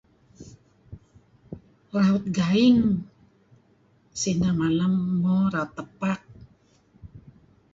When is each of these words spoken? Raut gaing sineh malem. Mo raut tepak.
Raut 2.01 2.25
gaing 2.37 2.79
sineh 4.19 4.51
malem. 4.59 4.93
Mo 5.21 5.35
raut 5.53 5.71
tepak. 5.77 6.19